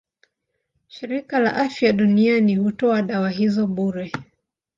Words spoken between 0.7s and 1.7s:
Shirika la